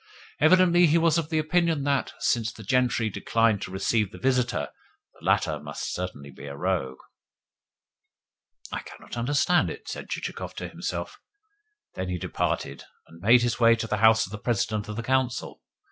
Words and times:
Evidently 0.39 0.87
he 0.87 0.97
was 0.97 1.19
of 1.19 1.31
opinion 1.31 1.83
that, 1.83 2.13
since 2.17 2.51
the 2.51 2.63
gentry 2.63 3.07
declined 3.07 3.61
to 3.61 3.69
receive 3.69 4.11
the 4.11 4.17
visitor, 4.17 4.71
the 5.19 5.23
latter 5.23 5.59
must 5.59 5.93
certainly 5.93 6.31
be 6.31 6.47
a 6.47 6.57
rogue. 6.57 6.97
"I 8.71 8.79
cannot 8.79 9.15
understand 9.15 9.69
it," 9.69 9.87
said 9.87 10.09
Chichikov 10.09 10.55
to 10.55 10.67
himself. 10.69 11.19
Then 11.93 12.09
he 12.09 12.17
departed, 12.17 12.85
and 13.05 13.19
made 13.21 13.43
his 13.43 13.59
way 13.59 13.75
to 13.75 13.85
the 13.85 13.97
house 13.97 14.25
of 14.25 14.31
the 14.31 14.39
President 14.39 14.87
of 14.89 14.95
the 14.95 15.03
Council. 15.03 15.61